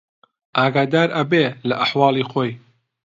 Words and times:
ئاگادار 0.57 1.09
ئەبێ 1.17 1.45
لە 1.67 1.75
ئەحواڵی 1.81 2.27
خۆی 2.31 2.51